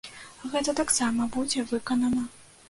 Гэта 0.53 0.73
таксама 0.79 1.27
будзе 1.37 1.67
выканана. 1.75 2.27